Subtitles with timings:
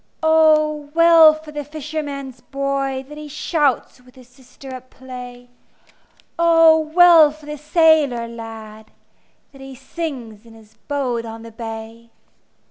[0.23, 5.47] O well for the fisherman's boy, That he shouts with his sister at play!
[6.39, 8.89] O well for the sailor lad,
[9.51, 12.09] That he sings in his boat on the bay!